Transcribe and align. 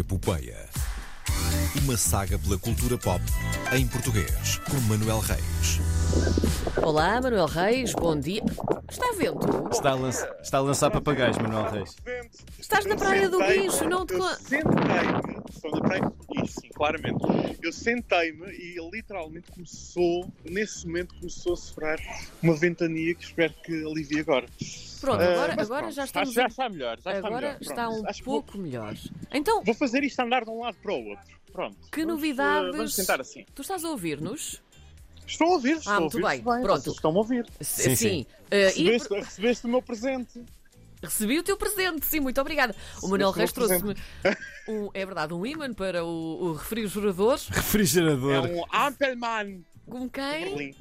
Epopeia. 0.00 0.68
Uma 1.82 1.96
saga 1.96 2.38
pela 2.38 2.58
cultura 2.58 2.98
pop 2.98 3.22
em 3.72 3.86
português, 3.86 4.58
com 4.70 4.76
Manuel 4.82 5.20
Reis. 5.20 5.80
Olá, 6.82 7.20
Manuel 7.20 7.46
Reis, 7.46 7.92
bom 7.94 8.18
dia. 8.18 8.42
Está 8.90 9.12
vento? 9.16 9.68
Está 9.70 9.90
a, 9.92 9.94
lança- 9.94 10.36
está 10.42 10.58
a 10.58 10.60
lançar 10.60 10.90
papagaios, 10.90 11.38
Manuel 11.38 11.70
Reis. 11.70 11.96
Estás 12.58 12.84
na 12.84 12.94
praia 12.96 13.28
do 13.28 13.38
Guincho, 13.38 13.88
não 13.88 14.04
te 14.06 14.14
Eu 14.14 14.22
sentei-me, 14.36 15.42
estou 15.50 15.70
na 15.72 15.80
praia 15.80 16.02
do 16.02 16.14
Guincho, 16.34 16.60
sim, 16.60 16.68
claramente. 16.74 17.24
Eu 17.62 17.72
sentei-me 17.72 18.46
e 18.52 18.76
literalmente 18.92 19.50
começou, 19.50 20.30
nesse 20.44 20.86
momento, 20.86 21.14
começou 21.14 21.54
a 21.54 21.56
soprar 21.56 21.98
uma 22.42 22.54
ventania 22.54 23.14
que 23.14 23.24
espero 23.24 23.54
que 23.64 23.84
alivie 23.84 24.20
agora. 24.20 24.46
Pronto, 25.00 25.20
Ah, 25.20 25.32
agora, 25.32 25.54
mas 25.56 25.66
agora 25.66 25.82
pronto, 25.82 25.94
já 25.94 26.04
estamos. 26.04 26.32
já 26.32 26.46
está 26.46 26.68
melhor, 26.68 26.98
já 27.00 27.12
está 27.12 27.26
agora 27.26 27.46
melhor. 27.46 27.58
está 27.62 27.88
um 27.88 28.06
acho 28.08 28.18
que 28.20 28.24
vou- 28.26 28.42
pouco 28.42 28.58
melhor. 28.58 28.94
Então, 29.32 29.62
Vou 29.62 29.74
fazer 29.74 30.02
isto 30.04 30.20
andar 30.20 30.44
de 30.44 30.50
um 30.50 30.60
lado 30.62 30.76
para 30.82 30.92
o 30.92 31.08
outro. 31.08 31.36
Pronto. 31.52 31.76
que 31.90 32.00
Vamos, 32.04 32.14
novidades. 32.16 32.68
eh, 32.74 32.76
Vamos 32.76 32.96
tentar 32.96 33.20
assim. 33.20 33.46
Tu 33.54 33.62
estás 33.62 33.82
a 33.84 33.88
ouvir-nos? 33.88 34.62
Estou 35.26 35.48
a 35.48 35.50
ouvir, 35.52 35.76
estou 35.78 35.92
Ah, 35.92 35.96
a 35.96 36.00
muito 36.00 36.14
ouvir. 36.22 36.28
bem, 36.28 36.42
pronto. 36.42 36.82
Vocês 36.82 36.96
estão 36.96 37.10
a 37.12 37.14
ouvir. 37.14 37.46
Sim, 37.60 37.96
sim. 37.96 38.26
Ah, 38.50 38.56
e 38.56 38.84
Recebeste, 38.84 39.14
recebeste 39.14 39.66
o 39.66 39.68
meu 39.70 39.80
presente. 39.82 40.44
recebi 41.02 41.38
o 41.38 41.42
teu 41.42 41.56
presente, 41.56 42.04
sim, 42.06 42.20
muito 42.20 42.40
obrigada. 42.40 42.74
O 43.02 43.08
Manuel 43.08 43.30
Reis 43.30 43.52
trouxe-me, 43.52 43.94
um, 44.68 44.90
é 44.92 45.04
verdade, 45.06 45.32
um 45.34 45.44
imã 45.46 45.72
para 45.72 46.04
o, 46.04 46.08
o 46.44 46.52
refrigerador. 46.54 47.38
É 47.50 47.54
Refrigerador. 47.56 48.44
um 48.46 48.64
Ampelmann 48.72 49.64
Com 49.88 50.08
quem? 50.10 50.74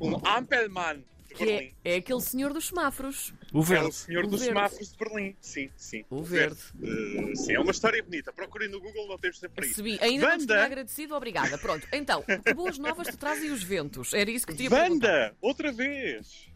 Um 0.00 0.14
Ampelmann 0.26 1.02
Que 1.38 1.44
Berlim. 1.44 1.74
é, 1.84 1.92
é 1.94 1.96
aquele 1.96 2.20
senhor 2.20 2.52
dos 2.52 2.66
semáforos. 2.68 3.32
O 3.52 3.58
É 3.58 3.60
o 3.60 3.62
verde. 3.62 3.94
senhor 3.94 4.24
O 4.24 4.28
dos 4.28 4.40
verde. 4.40 4.54
semáforos 4.54 4.90
de 4.92 4.98
Berlim. 4.98 5.36
Sim, 5.40 5.70
sim. 5.76 6.04
O 6.10 6.22
verde. 6.22 6.58
Eh, 6.82 7.34
sim, 7.36 7.54
é 7.54 7.60
uma 7.60 7.70
história 7.70 8.02
bonita. 8.02 8.32
Procurem 8.32 8.68
no 8.68 8.80
Google, 8.80 9.06
não 9.08 9.18
temos 9.18 9.38
tempo 9.38 9.54
para 9.54 9.66
isso. 9.66 9.82
Recebi. 9.82 10.02
Ainda 10.04 10.36
não 10.36 10.46
tinha 10.46 10.64
agradecido, 10.64 11.14
obrigada. 11.14 11.56
Pronto, 11.58 11.86
então, 11.92 12.22
que 12.22 12.52
boas 12.54 12.76
novas 12.78 13.06
te 13.08 13.16
trazem 13.16 13.50
os 13.50 13.62
ventos? 13.62 14.12
Era 14.12 14.30
isso 14.30 14.46
que 14.46 14.54
te 14.54 14.64
ia 14.64 14.70
perguntar. 14.70 15.08
Wanda, 15.08 15.36
outra 15.40 15.72
vez. 15.72 16.48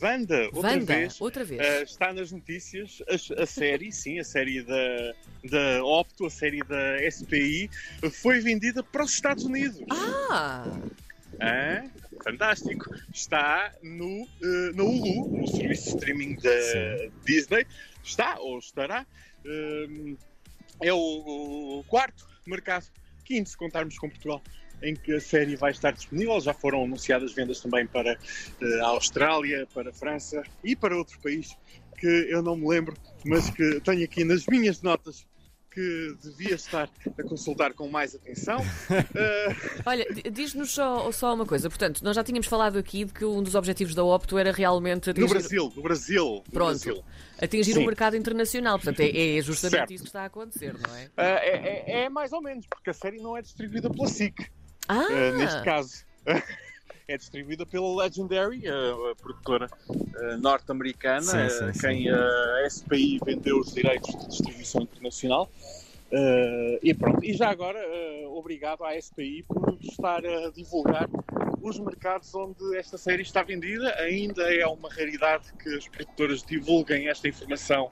Wanda, 0.00 0.44
outra 0.52 0.60
Wanda, 0.70 0.94
vez. 0.94 1.20
outra 1.20 1.44
vez. 1.44 1.60
Eh, 1.60 1.82
está 1.82 2.12
nas 2.12 2.30
notícias 2.30 3.02
a, 3.08 3.42
a 3.42 3.46
série, 3.46 3.90
sim, 3.90 4.20
a 4.20 4.24
série 4.24 4.62
da, 4.62 5.14
da 5.50 5.84
Opto, 5.84 6.26
a 6.26 6.30
série 6.30 6.60
da 6.62 6.98
SPI, 7.10 7.68
foi 8.12 8.38
vendida 8.40 8.80
para 8.82 9.02
os 9.04 9.12
Estados 9.12 9.44
Unidos. 9.44 9.80
Ah! 9.90 10.64
Hã? 11.40 11.84
Fantástico. 12.30 12.94
Está 13.12 13.72
no, 13.82 14.28
eh, 14.42 14.72
na 14.74 14.82
Hulu, 14.82 15.38
no 15.38 15.46
serviço 15.46 15.84
de 15.84 15.88
streaming 15.88 16.36
da 16.36 16.60
Sim. 16.60 17.12
Disney. 17.24 17.66
Está 18.04 18.38
ou 18.38 18.58
estará. 18.58 19.06
Hum, 19.46 20.16
é 20.82 20.92
o, 20.92 21.78
o 21.78 21.84
quarto 21.84 22.28
mercado, 22.46 22.86
quinto 23.24 23.48
se 23.48 23.56
contarmos 23.56 23.98
com 23.98 24.08
Portugal, 24.08 24.42
em 24.82 24.94
que 24.94 25.14
a 25.14 25.20
série 25.20 25.56
vai 25.56 25.70
estar 25.70 25.92
disponível. 25.92 26.38
Já 26.40 26.52
foram 26.52 26.84
anunciadas 26.84 27.32
vendas 27.32 27.60
também 27.60 27.86
para 27.86 28.12
eh, 28.12 28.80
a 28.82 28.88
Austrália, 28.88 29.66
para 29.72 29.88
a 29.88 29.92
França 29.92 30.42
e 30.62 30.76
para 30.76 30.96
outro 30.96 31.18
país 31.20 31.56
que 31.98 32.06
eu 32.06 32.42
não 32.42 32.56
me 32.56 32.68
lembro, 32.68 32.94
mas 33.24 33.50
que 33.50 33.80
tenho 33.80 34.04
aqui 34.04 34.22
nas 34.22 34.46
minhas 34.46 34.82
notas 34.82 35.26
que 35.70 36.16
devia 36.22 36.54
estar 36.54 36.88
a 37.18 37.22
consultar 37.22 37.72
com 37.74 37.88
mais 37.88 38.14
atenção. 38.14 38.58
Eh, 39.14 39.56
Olha, 39.86 40.06
diz-nos 40.30 40.70
só, 40.70 41.10
só 41.12 41.34
uma 41.34 41.46
coisa. 41.46 41.68
Portanto, 41.68 42.02
nós 42.02 42.16
já 42.16 42.24
tínhamos 42.24 42.46
falado 42.46 42.78
aqui 42.78 43.04
de 43.04 43.12
que 43.12 43.24
um 43.24 43.42
dos 43.42 43.54
objetivos 43.54 43.94
da 43.94 44.02
Opto 44.04 44.38
era 44.38 44.50
realmente 44.52 45.06
No 45.06 45.10
atingir, 45.12 45.28
Brasil, 45.28 45.72
no 45.76 45.82
Brasil. 45.82 46.24
no 46.24 46.42
Pronto. 46.52 46.84
Brasil. 46.84 47.04
atingir 47.40 47.72
Sim. 47.74 47.82
o 47.82 47.86
mercado 47.86 48.16
internacional. 48.16 48.78
Portanto, 48.78 49.00
é, 49.00 49.38
é 49.38 49.42
justamente 49.42 49.78
Certo. 49.78 49.92
isso 49.92 50.04
que 50.04 50.08
está 50.08 50.22
a 50.22 50.26
acontecer, 50.26 50.74
não 50.74 50.96
é? 50.96 51.10
Ah, 51.16 51.24
é, 51.42 51.56
é- 52.00 52.00
é 52.04 52.08
mais 52.08 52.32
ou 52.32 52.42
menos, 52.42 52.66
porque 52.66 52.90
a 52.90 52.94
série 52.94 53.18
não 53.18 53.36
é 53.36 53.42
distribuída 53.42 53.88
pela 53.90 54.08
SIC, 54.08 54.34
Ah! 54.88 55.06
ah, 55.10 55.32
neste 55.36 55.62
caso. 55.62 56.04
É 57.08 57.16
distribuída 57.16 57.64
pela 57.64 57.88
Legendary, 57.96 58.68
a, 58.68 59.12
a 59.12 59.16
produtora 59.16 59.70
ah, 59.88 60.36
norte-americana, 60.36 61.22
sim, 61.22 61.38
a 61.38 61.72
sim. 61.72 61.80
quem 61.80 62.10
a 62.10 62.68
SPI 62.68 63.18
vendeu 63.24 63.60
os 63.60 63.72
direitos 63.72 64.14
de 64.14 64.28
distribuição 64.28 64.82
internacional. 64.82 65.50
Ah, 66.12 66.78
e 66.82 66.92
pronto, 66.92 67.24
e 67.24 67.32
já 67.32 67.48
agora, 67.48 67.78
ah, 67.78 68.28
obrigado 68.28 68.84
à 68.84 69.00
SPI 69.00 69.42
por 69.44 69.78
estar 69.80 70.22
a 70.22 70.50
divulgar 70.50 71.08
os 71.62 71.78
mercados 71.78 72.34
onde 72.34 72.76
esta 72.76 72.98
série 72.98 73.22
está 73.22 73.42
vendida. 73.42 73.94
Ainda 73.96 74.42
é 74.54 74.66
uma 74.66 74.88
raridade 74.88 75.52
que 75.54 75.74
as 75.74 75.88
produtoras 75.88 76.42
divulguem 76.42 77.08
esta 77.08 77.28
informação 77.28 77.90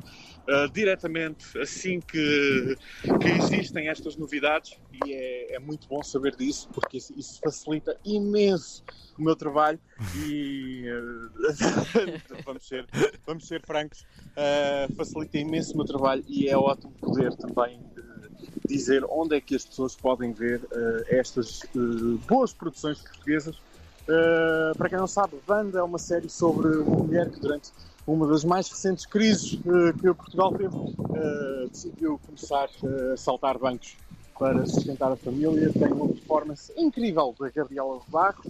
uh, 0.49 0.71
diretamente 0.73 1.59
assim 1.59 2.01
que, 2.01 2.77
que 3.21 3.29
existem 3.29 3.89
estas 3.89 4.17
novidades 4.17 4.79
e 5.05 5.13
é, 5.13 5.55
é 5.57 5.59
muito 5.59 5.89
bom 5.89 6.03
saber 6.03 6.35
disso 6.37 6.69
porque 6.73 6.99
isso, 6.99 7.13
isso 7.17 7.41
facilita 7.43 7.97
imenso 8.05 8.85
o 9.19 9.23
meu 9.23 9.37
trabalho 9.37 9.79
e 10.25 10.85
uh, 10.91 12.43
vamos, 12.45 12.67
ser, 12.67 12.87
vamos 13.27 13.47
ser 13.47 13.63
francos, 13.65 14.07
uh, 14.33 14.95
facilita 14.95 15.39
imenso 15.39 15.75
o 15.75 15.77
meu 15.77 15.87
trabalho 15.87 16.25
e 16.29 16.49
é 16.49 16.57
ótimo 16.57 16.93
poder 16.93 17.35
também 17.37 17.81
dizer 18.65 19.05
onde 19.09 19.37
é 19.37 19.41
que 19.41 19.55
as 19.55 19.65
pessoas 19.65 19.95
podem 19.95 20.33
ver 20.33 20.61
uh, 20.61 21.05
estas 21.09 21.61
uh, 21.75 22.19
boas 22.29 22.53
produções 22.53 23.01
portuguesas. 23.01 23.57
Uh, 23.57 24.77
para 24.77 24.89
quem 24.89 24.99
não 24.99 25.07
sabe, 25.07 25.37
Banda 25.47 25.79
é 25.79 25.83
uma 25.83 25.99
série 25.99 26.29
sobre 26.29 26.69
uma 26.79 27.05
mulher 27.05 27.31
que 27.31 27.41
durante 27.41 27.71
uma 28.07 28.27
das 28.29 28.45
mais 28.45 28.69
recentes 28.69 29.05
crises 29.05 29.59
que 30.01 30.15
Portugal 30.15 30.53
teve 30.53 30.77
decidiu 31.69 32.21
começar 32.25 32.69
a 33.13 33.17
saltar 33.17 33.59
bancos 33.59 33.97
para 34.39 34.65
sustentar 34.65 35.11
a 35.11 35.17
família. 35.17 35.73
Tem 35.73 35.93
uma 35.93 36.07
performance 36.07 36.73
incrível 36.77 37.35
da 37.37 37.51
Gabriela 37.51 37.99
Barros 38.07 38.47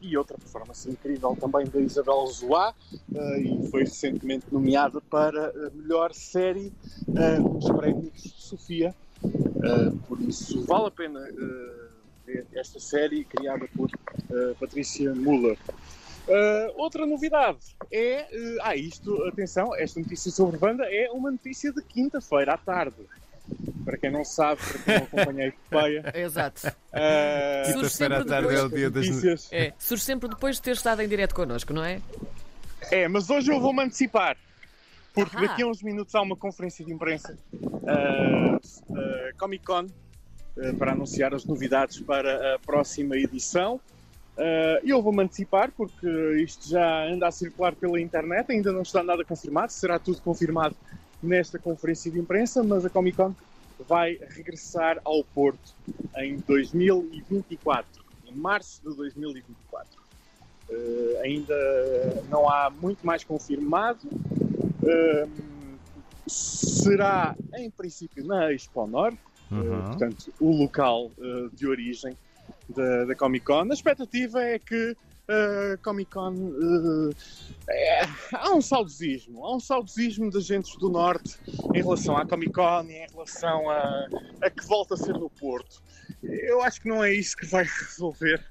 e 0.00 0.16
outra 0.16 0.36
performance 0.36 0.90
incrível 0.90 1.36
também 1.40 1.66
da 1.66 1.78
Isabel 1.78 2.26
Zoá 2.26 2.74
e 3.38 3.68
foi 3.70 3.84
recentemente 3.84 4.46
nomeada 4.50 5.00
para 5.02 5.50
a 5.50 5.70
melhor 5.70 6.12
série 6.12 6.72
nos 7.06 7.70
prémios 7.70 8.35
Uh, 9.22 9.96
por 10.06 10.20
isso 10.20 10.62
vale 10.64 10.86
a 10.86 10.90
pena 10.90 11.20
uh, 11.20 11.88
ver 12.26 12.46
esta 12.54 12.78
série 12.78 13.24
criada 13.24 13.66
por 13.74 13.86
uh, 13.88 14.54
Patrícia 14.60 15.14
Muller. 15.14 15.56
Uh, 16.28 16.72
outra 16.76 17.06
novidade 17.06 17.58
é. 17.92 18.26
uh, 18.32 18.58
ah, 18.62 18.76
isto, 18.76 19.22
atenção, 19.24 19.74
esta 19.76 20.00
notícia 20.00 20.30
sobre 20.30 20.58
banda 20.58 20.84
é 20.84 21.08
uma 21.10 21.30
notícia 21.30 21.72
de 21.72 21.80
quinta-feira 21.82 22.54
à 22.54 22.58
tarde. 22.58 22.96
Para 23.84 23.96
quem 23.96 24.10
não 24.10 24.24
sabe, 24.24 24.60
para 24.60 24.78
quem 24.80 24.94
não 24.98 25.04
acompanha 25.04 25.44
a 25.44 25.48
epopeia. 25.48 26.12
Exato. 26.18 26.66
uh, 26.66 27.72
Surge 27.72 27.72
Quinta-feira 27.74 28.14
à 28.16 28.18
sempre 28.18 28.28
tarde 28.28 28.48
é 28.48 28.60
o 28.60 28.68
depois- 28.68 28.72
dia 28.74 28.90
das. 28.90 29.06
notícias. 29.06 29.48
É, 29.52 29.72
surge 29.78 30.02
sempre 30.02 30.28
depois 30.28 30.56
de 30.56 30.62
ter 30.62 30.72
estado 30.72 31.00
em 31.00 31.08
direto 31.08 31.34
connosco, 31.34 31.72
não 31.72 31.84
é? 31.84 32.00
É, 32.90 33.06
mas 33.06 33.30
hoje 33.30 33.52
eu 33.52 33.60
vou-me 33.60 33.82
antecipar. 33.84 34.36
Porque 35.14 35.34
Ahá. 35.36 35.46
daqui 35.46 35.62
a 35.62 35.66
uns 35.66 35.80
minutos 35.82 36.14
há 36.14 36.20
uma 36.20 36.36
conferência 36.36 36.84
de 36.84 36.92
imprensa 36.92 37.38
Comic 39.38 39.64
Con 39.64 39.84
uh, 39.84 40.76
para 40.76 40.92
anunciar 40.92 41.34
as 41.34 41.44
novidades 41.44 42.00
para 42.00 42.54
a 42.54 42.58
próxima 42.58 43.16
edição. 43.16 43.80
Uh, 44.36 44.84
eu 44.84 45.00
vou-me 45.00 45.22
antecipar 45.22 45.70
porque 45.72 46.08
isto 46.42 46.68
já 46.68 47.06
anda 47.06 47.26
a 47.26 47.30
circular 47.30 47.74
pela 47.74 48.00
internet, 48.00 48.52
ainda 48.52 48.70
não 48.70 48.82
está 48.82 49.02
nada 49.02 49.24
confirmado, 49.24 49.72
será 49.72 49.98
tudo 49.98 50.20
confirmado 50.20 50.76
nesta 51.22 51.58
conferência 51.58 52.10
de 52.10 52.18
imprensa, 52.18 52.62
mas 52.62 52.84
a 52.84 52.90
Comic 52.90 53.16
Con 53.16 53.34
vai 53.88 54.18
regressar 54.28 55.00
ao 55.04 55.22
Porto 55.24 55.74
em 56.16 56.36
2024, 56.38 58.04
em 58.26 58.34
março 58.34 58.82
de 58.86 58.94
2024. 58.94 60.06
Uh, 60.68 61.20
ainda 61.22 61.54
não 62.28 62.48
há 62.48 62.70
muito 62.70 63.06
mais 63.06 63.22
confirmado. 63.22 64.00
Uh, 66.26 66.30
será, 66.30 67.36
em 67.54 67.70
princípio, 67.70 68.24
na 68.24 68.52
Expo 68.52 68.86
Norte, 68.86 69.18
uh, 69.50 69.54
Uhum. 69.54 69.82
portanto, 69.82 70.32
o 70.40 70.50
local 70.50 71.12
uh, 71.18 71.50
de 71.54 71.66
origem 71.66 72.16
da, 72.68 73.04
da 73.04 73.14
Comic 73.14 73.44
Con. 73.44 73.70
A 73.70 73.74
expectativa 73.74 74.42
é 74.42 74.58
que 74.58 74.96
a 75.28 75.76
Comic 75.78 76.10
Con. 76.10 76.32
uh, 76.34 77.10
é- 77.68 78.02
há 78.32 78.54
um 78.54 78.60
saudosismo, 78.60 79.44
há 79.44 79.56
um 79.56 79.60
saudosismo 79.60 80.30
das 80.30 80.44
gentes 80.46 80.76
do 80.78 80.88
Norte 80.88 81.36
em 81.74 81.82
relação 81.82 82.16
à 82.16 82.24
Comic 82.26 82.52
Con 82.52 82.84
e 82.88 82.94
em 83.04 83.06
relação 83.10 83.68
a, 83.70 84.08
a 84.42 84.50
que 84.50 84.64
volta 84.66 84.94
a 84.94 84.96
ser 84.96 85.14
no 85.14 85.28
Porto. 85.30 85.82
Eu 86.22 86.62
acho 86.62 86.80
que 86.80 86.88
não 86.88 87.02
é 87.02 87.12
isso 87.12 87.36
que 87.36 87.46
vai 87.46 87.64
resolver 87.88 88.44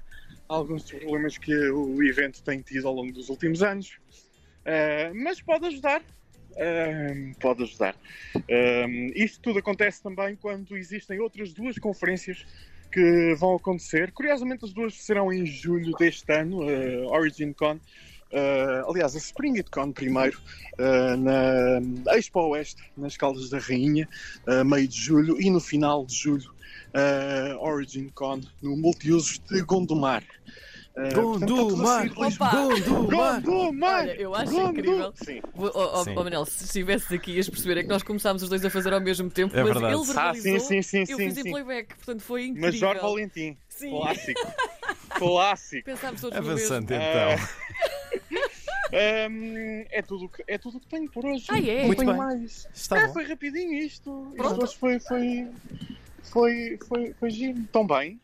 alguns 0.48 0.82
dos 0.82 0.92
problemas 0.92 1.38
que 1.38 1.54
o 1.70 2.02
evento 2.02 2.42
tem 2.42 2.60
tido 2.60 2.86
ao 2.88 2.94
longo 2.94 3.12
dos 3.12 3.28
últimos 3.28 3.62
anos. 3.62 3.98
Uh, 4.66 5.14
mas 5.14 5.40
pode 5.40 5.66
ajudar. 5.66 6.02
Uh, 6.56 7.34
pode 7.38 7.64
ajudar. 7.64 7.94
Um, 8.34 9.12
isto 9.14 9.40
tudo 9.40 9.58
acontece 9.58 10.02
também 10.02 10.36
quando 10.36 10.76
existem 10.76 11.20
outras 11.20 11.52
duas 11.52 11.78
conferências 11.78 12.46
que 12.90 13.34
vão 13.34 13.56
acontecer. 13.56 14.10
Curiosamente, 14.12 14.64
as 14.64 14.72
duas 14.72 14.94
serão 14.94 15.32
em 15.32 15.44
julho 15.44 15.92
deste 15.98 16.32
ano, 16.32 16.62
a 16.62 17.18
Origin 17.18 17.52
Con 17.52 17.78
eh, 18.32 18.82
aliás, 18.88 19.14
a 19.14 19.18
Spring 19.18 19.56
It 19.56 19.70
Con 19.70 19.92
primeiro, 19.92 20.40
eh, 20.78 21.16
na 21.16 22.16
Expo 22.16 22.40
Oeste, 22.48 22.82
nas 22.96 23.16
Caldas 23.16 23.50
da 23.50 23.58
Rainha, 23.58 24.08
a 24.46 24.64
meio 24.64 24.88
de 24.88 25.00
julho, 25.00 25.40
e 25.40 25.48
no 25.48 25.60
final 25.60 26.04
de 26.04 26.14
julho, 26.14 26.54
Origin 27.60 28.08
Con, 28.14 28.40
no 28.62 28.76
Multiusos 28.76 29.38
de 29.50 29.62
Gondomar. 29.62 30.24
Gondomar! 31.14 32.06
Opa! 32.16 32.50
Gondomar! 32.50 33.40
Gondomar! 33.42 34.00
Olha, 34.04 34.12
eu 34.20 34.34
acho 34.34 34.60
incrível. 34.60 35.12
Sim. 35.16 35.42
Oh, 35.54 35.70
oh, 35.74 36.04
Sim. 36.04 36.14
oh, 36.16 36.24
Manel, 36.24 36.44
se 36.46 36.64
estivesses 36.64 37.12
aqui 37.12 37.32
ias 37.32 37.48
perceber 37.50 37.80
é 37.80 37.82
que 37.82 37.88
nós 37.88 38.02
começámos 38.02 38.42
os 38.42 38.48
dois 38.48 38.64
a 38.64 38.70
fazer 38.70 38.94
ao 38.94 39.00
mesmo 39.00 39.28
tempo, 39.30 39.54
É 39.54 39.62
mas 39.62 39.72
verdade. 39.74 39.94
ele 39.94 40.02
Ah, 40.02 40.32
verbalizou, 40.32 40.60
sim, 40.60 40.82
sim, 40.82 41.04
sim, 41.04 41.12
eu 41.12 41.18
sim, 41.18 41.28
fiz 41.30 41.36
em 41.44 41.50
playback, 41.50 41.94
portanto 41.96 42.20
foi 42.22 42.46
incrível. 42.46 42.70
Major 42.88 42.98
Valentim. 43.02 43.56
Sim. 43.68 43.90
Clássico. 43.90 44.40
Clássico. 45.10 45.84
Pensámos 45.84 46.20
todos 46.22 46.38
no 46.38 46.44
Avançando 46.50 46.88
mesmo. 46.88 47.04
então. 47.04 47.48
Hum, 48.92 49.84
é 49.90 50.00
tudo 50.00 50.28
que 50.28 50.44
é 50.46 50.56
tudo 50.58 50.78
que 50.80 50.86
tenho 50.86 51.10
por 51.10 51.26
hoje. 51.26 51.44
Ah, 51.50 51.58
é? 51.58 51.80
Não 51.80 51.86
Muito 51.88 51.98
tenho 51.98 52.10
bem. 52.12 52.18
mais. 52.18 52.68
Está 52.72 52.98
é, 53.00 53.06
bom. 53.08 53.12
foi 53.14 53.24
rapidinho 53.24 53.72
isto. 53.74 54.32
Pronto. 54.36 54.52
Isto 54.52 54.62
hoje 54.64 54.76
foi, 54.78 55.00
foi, 55.00 55.48
foi, 56.22 56.78
foi, 56.88 57.14
foi 57.18 57.30
giro. 57.30 57.58
Estão 57.58 57.86
bem? 57.86 58.20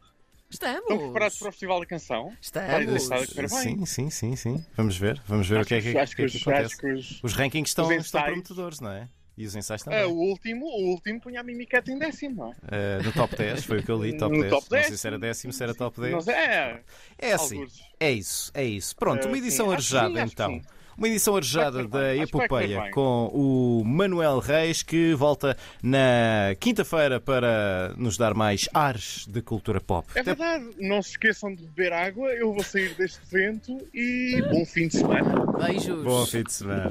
Estamos. 0.52 0.80
Estão 0.82 0.98
preparados 0.98 1.38
para 1.38 1.48
o 1.48 1.52
Festival 1.52 1.80
da 1.80 1.86
Canção? 1.86 2.36
Estamos. 2.40 3.02
Sim, 3.48 3.86
sim, 3.86 4.10
sim, 4.10 4.36
sim. 4.36 4.64
Vamos 4.76 4.96
ver, 4.96 5.20
vamos 5.26 5.48
ver 5.48 5.60
o 5.62 5.64
que 5.64 5.74
é 5.74 5.80
que, 5.80 5.96
acho 5.98 6.14
que, 6.14 6.22
é 6.22 6.24
os- 6.26 6.32
que 6.32 6.38
acontece. 6.38 6.64
acho 6.66 6.76
que 6.78 6.92
os- 6.92 7.20
Os 7.24 7.32
rankings 7.32 7.70
estão, 7.70 7.86
os 7.86 8.04
estão 8.06 8.22
prometedores, 8.22 8.80
não 8.80 8.90
é? 8.90 9.08
E 9.36 9.46
os 9.46 9.56
ensaios 9.56 9.82
também. 9.82 10.04
o 10.04 10.10
último, 10.12 10.66
o 10.66 10.90
último 10.90 11.18
punha 11.18 11.40
a 11.40 11.42
Mimiqueta 11.42 11.90
em 11.90 11.98
décimo, 11.98 12.36
não 12.36 12.50
é? 12.50 12.54
Eh, 12.70 13.02
no 13.02 13.12
top 13.12 13.34
10, 13.34 13.64
foi 13.64 13.78
o 13.78 13.82
que 13.82 13.90
eu 13.90 14.02
li, 14.02 14.12
top 14.18 14.36
No 14.36 14.40
10. 14.42 14.50
top 14.50 14.62
Não 14.70 14.76
10. 14.76 14.86
sei 14.88 14.96
se 14.98 15.06
era 15.06 15.18
décimo, 15.18 15.52
se 15.54 15.62
era 15.62 15.74
top 15.74 16.00
10. 16.00 16.12
Não 16.12 16.20
sei, 16.20 16.34
é, 16.34 16.82
É 17.18 17.32
assim, 17.32 17.54
algures. 17.56 17.80
é 17.98 18.12
isso, 18.12 18.50
é 18.52 18.64
isso. 18.64 18.94
Pronto, 18.94 19.24
Eh, 19.24 19.28
uma 19.28 19.36
sim, 19.36 19.42
edição 19.42 19.70
acho 19.70 19.76
que 19.78 19.82
sim, 19.84 19.96
arejada 19.96 20.22
acho 20.22 20.36
que 20.36 20.42
então. 20.42 20.62
Uma 20.96 21.08
edição 21.08 21.36
arejada 21.36 21.86
da 21.88 22.14
Epopeia 22.16 22.90
com 22.90 23.30
o 23.32 23.82
Manuel 23.84 24.38
Reis, 24.38 24.82
que 24.82 25.14
volta 25.14 25.56
na 25.82 26.54
quinta-feira 26.60 27.20
para 27.20 27.94
nos 27.96 28.16
dar 28.16 28.34
mais 28.34 28.68
ares 28.74 29.26
de 29.28 29.40
cultura 29.42 29.80
pop. 29.80 30.06
É 30.14 30.20
Até 30.20 30.34
verdade, 30.34 30.64
não 30.78 31.02
se 31.02 31.10
esqueçam 31.10 31.54
de 31.54 31.62
beber 31.64 31.92
água. 31.92 32.28
Eu 32.32 32.52
vou 32.52 32.62
sair 32.62 32.94
deste 32.94 33.20
evento 33.32 33.78
e 33.94 34.42
bom 34.50 34.64
fim 34.64 34.88
de 34.88 34.98
semana. 34.98 35.46
Beijos. 35.66 36.04
Bom 36.04 36.26
fim 36.26 36.42
de 36.42 36.52
semana. 36.52 36.90